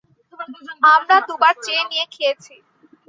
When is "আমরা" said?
0.93-1.17